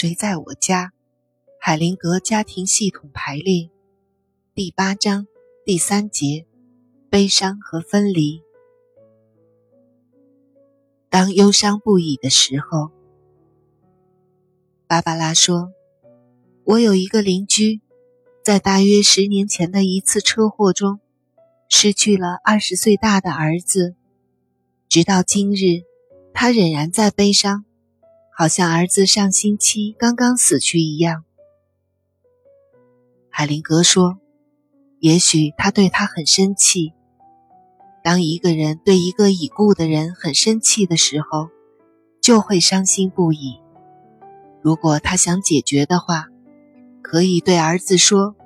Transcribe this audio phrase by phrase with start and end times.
[0.00, 0.92] 谁在我家？
[1.58, 3.68] 海灵格家庭系统排列，
[4.54, 5.26] 第八章
[5.64, 6.46] 第三节：
[7.10, 8.40] 悲伤和分离。
[11.10, 12.92] 当忧伤不已的时候，
[14.86, 15.72] 芭芭拉说
[16.62, 17.80] ：“我有一个邻居，
[18.44, 21.00] 在大约十年前的一次车祸中，
[21.68, 23.96] 失去了二十岁大的儿子。
[24.88, 25.82] 直到今日，
[26.32, 27.64] 他仍然在悲伤。”
[28.40, 31.24] 好像儿子上星期刚刚死去一样，
[33.30, 34.20] 海灵格说
[35.02, 36.92] ：“也许他对他很生气。
[38.00, 41.48] 当一个人对一个已故的人很生气的时候，
[42.22, 43.58] 就会伤心不已。
[44.62, 46.26] 如果他想解决的话，
[47.02, 48.36] 可以对儿子说：‘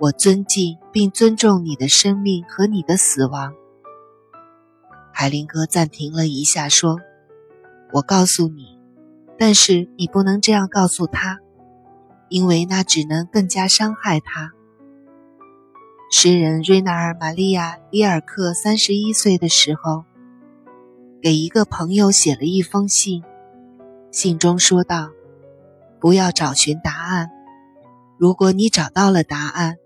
[0.00, 3.52] 我尊敬并尊重你的生命和你的死亡。’”
[5.12, 6.98] 海灵格暂停了一下，说
[7.92, 8.76] ：“我告诉你。”
[9.38, 11.38] 但是你不能这样告诉他，
[12.28, 14.52] 因为那只能更加伤害他。
[16.10, 20.04] 诗人瑞纳尔·玛利亚·里尔克三十一岁的时候，
[21.22, 23.22] 给一个朋友写了一封信，
[24.10, 25.10] 信中说道
[26.00, 27.30] ：“不要找寻答案，
[28.18, 29.76] 如果你找到了答案，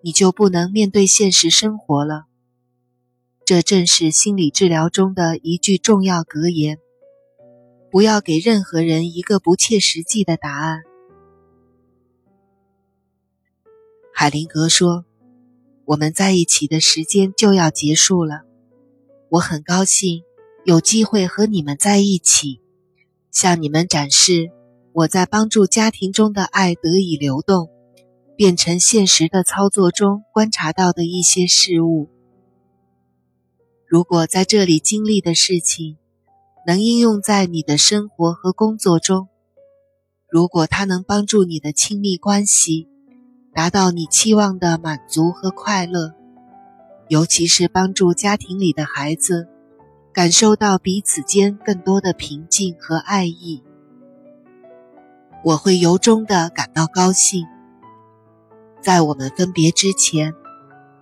[0.00, 2.24] 你就不能面对现实生活了。”
[3.44, 6.78] 这正是心理治疗中的一句重要格言。
[7.94, 10.82] 不要给任何人一个不切实际的答案。
[14.12, 15.04] 海灵格说
[15.86, 18.42] ：“我们在一起的时间就要结束了，
[19.28, 20.24] 我很高兴
[20.64, 22.60] 有机会和你们在一起，
[23.30, 24.50] 向你们展示
[24.92, 27.68] 我在帮助家庭中的爱得以流动，
[28.34, 32.08] 变成现实的操作中观察到的一些事物。
[33.86, 35.96] 如果在这里经历的事情。”
[36.66, 39.28] 能应用在你的生活和工作中。
[40.30, 42.88] 如果它能帮助你的亲密关系
[43.54, 46.14] 达到你期望的满足和快乐，
[47.08, 49.46] 尤其是帮助家庭里的孩子
[50.12, 53.62] 感受到彼此间更多的平静和爱意，
[55.44, 57.46] 我会由衷的感到高兴。
[58.80, 60.34] 在我们分别之前，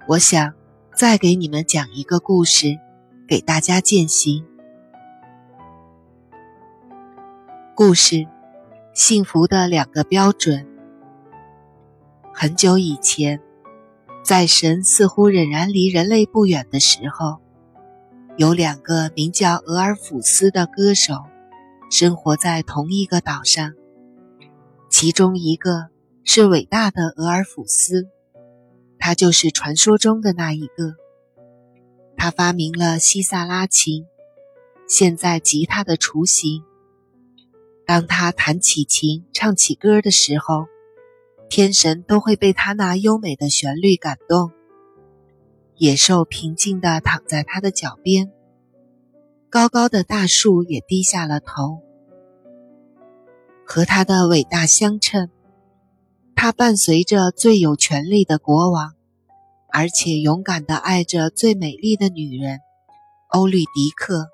[0.08, 0.52] 我想
[0.94, 2.78] 再给你们讲一个故事，
[3.26, 4.44] 给大家践行。
[7.74, 8.26] 故事：
[8.92, 10.68] 幸福的两个标准。
[12.34, 13.40] 很久以前，
[14.22, 17.40] 在神似乎仍然离人类不远的时候，
[18.36, 21.14] 有两个名叫俄尔甫斯的歌手
[21.90, 23.72] 生活在同一个岛上。
[24.90, 25.88] 其中一个
[26.24, 28.06] 是伟大的俄尔甫斯，
[28.98, 30.96] 他就是传说中的那一个。
[32.18, 34.04] 他发明了西萨拉琴，
[34.86, 36.62] 现在吉他的雏形。
[37.92, 40.64] 当他弹起琴、唱起歌的时候，
[41.50, 44.50] 天神都会被他那优美的旋律感动。
[45.76, 48.32] 野兽平静地躺在他的脚边，
[49.50, 51.82] 高高的大树也低下了头。
[53.66, 55.28] 和他的伟大相称，
[56.34, 58.94] 他伴随着最有权力的国王，
[59.70, 62.60] 而且勇敢地爱着最美丽的女人
[63.28, 64.30] 欧律狄克。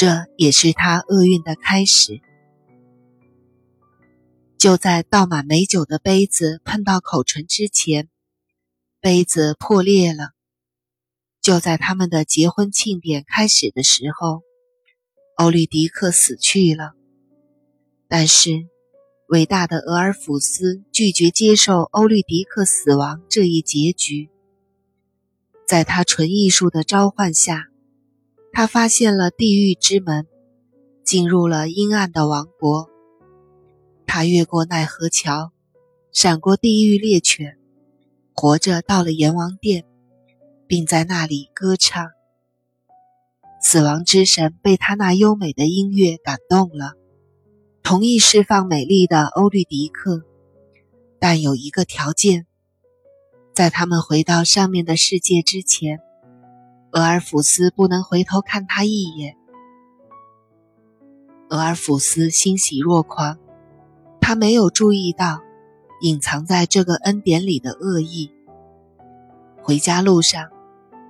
[0.00, 2.22] 这也是他厄运的开始。
[4.56, 8.08] 就在倒满美酒的杯子碰到口唇之前，
[9.02, 10.30] 杯子破裂了。
[11.42, 14.40] 就在他们的结婚庆典开始的时候，
[15.36, 16.92] 欧律狄克死去了。
[18.08, 18.68] 但是，
[19.28, 24.30] 伟大的俄尔甫斯拒绝接受欧律狄克死亡这一结局。
[25.68, 27.69] 在他纯艺术的召唤下。
[28.52, 30.26] 他发现了地狱之门，
[31.04, 32.90] 进入了阴暗的王国。
[34.06, 35.52] 他越过奈何桥，
[36.12, 37.58] 闪过地狱猎犬，
[38.34, 39.84] 活着到了阎王殿，
[40.66, 42.10] 并在那里歌唱。
[43.62, 46.94] 死亡之神被他那优美的音乐感动了，
[47.82, 50.24] 同意释放美丽的欧律狄克，
[51.20, 52.46] 但有一个条件：
[53.54, 56.00] 在他们回到上面的世界之前。
[56.92, 59.36] 俄尔甫斯不能回头看他一眼。
[61.48, 63.38] 俄尔甫斯欣喜若狂，
[64.20, 65.40] 他没有注意到
[66.00, 68.32] 隐藏在这个恩典里的恶意。
[69.62, 70.48] 回家路上，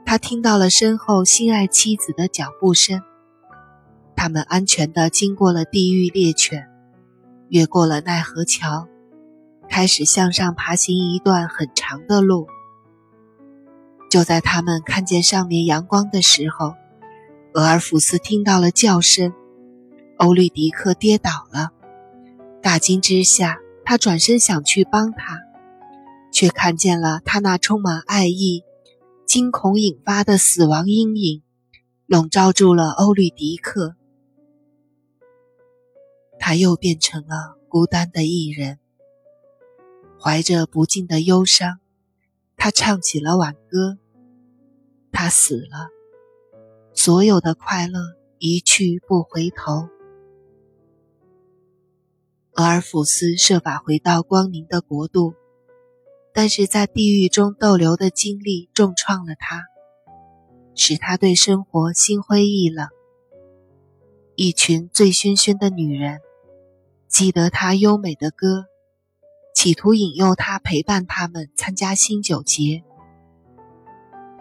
[0.05, 3.01] 他听到了身后心爱妻子的脚步声。
[4.17, 6.69] 他们安全地经过了地狱猎犬，
[7.49, 8.87] 越过了奈何桥，
[9.67, 12.47] 开始向上爬行一段很长的路。
[14.11, 16.75] 就在他们看见上面阳光的时候，
[17.55, 19.33] 俄尔甫斯听到了叫声，
[20.19, 21.71] 欧律狄克跌倒了，
[22.61, 25.39] 大惊之下，他转身想去帮他，
[26.33, 28.65] 却看见了他那充满爱意、
[29.27, 31.43] 惊恐引发的死亡阴影，
[32.07, 33.95] 笼罩住了欧律狄克。
[36.41, 38.81] 他又变成了孤单的一人，
[40.21, 41.79] 怀着不尽的忧伤，
[42.63, 43.97] 他唱起了挽歌。
[45.11, 45.89] 他死了，
[46.93, 47.99] 所有的快乐
[48.39, 49.89] 一去不回头。
[52.53, 55.33] 俄尔甫斯设法回到光明的国度，
[56.35, 59.65] 但是在地狱中逗留的经历重创了他，
[60.75, 62.89] 使他对生活心灰意冷。
[64.35, 66.21] 一群醉醺醺的女人。
[67.09, 68.67] 记得他优美的歌，
[69.63, 72.83] 企图引诱他陪伴他们参加新酒节。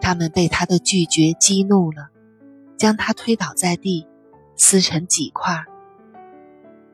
[0.00, 2.08] 他们被他的拒绝激怒了，
[2.78, 4.06] 将他推倒在地，
[4.56, 5.62] 撕成几块。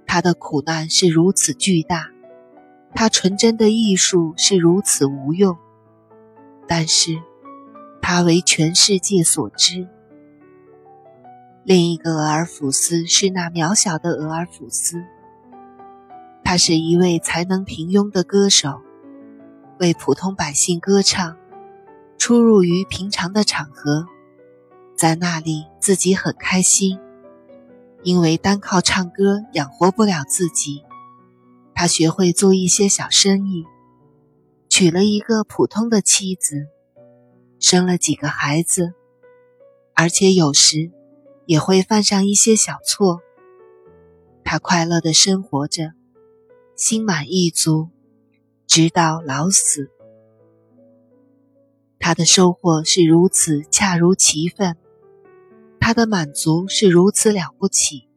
[0.08, 2.10] 他的苦难是如此巨大，
[2.96, 5.56] 他纯真的艺术是如此无用，
[6.66, 7.22] 但是，
[8.02, 9.86] 他为全世界所知。
[11.62, 15.04] 另一个俄尔甫斯是那渺小的俄尔甫斯。
[16.48, 18.80] 他是一位才能平庸的歌手，
[19.80, 21.36] 为普通百姓歌唱，
[22.18, 24.06] 出入于平常的场合，
[24.96, 27.00] 在那里自己很开心，
[28.04, 30.84] 因为单靠唱歌养活不了自己，
[31.74, 33.64] 他学会做一些小生意，
[34.68, 36.68] 娶了一个普通的妻子，
[37.58, 38.94] 生了几个孩子，
[39.96, 40.92] 而且有时
[41.44, 43.18] 也会犯上一些小错。
[44.44, 45.95] 他快乐的生活着。
[46.76, 47.88] 心满意足，
[48.66, 49.90] 直到老死。
[51.98, 54.76] 他的收获是如此恰如其分，
[55.80, 58.08] 他的满足是如此了不起。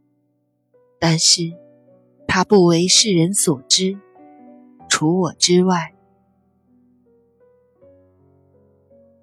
[1.00, 1.54] 但是，
[2.28, 3.98] 他不为世人所知，
[4.90, 5.96] 除我之外。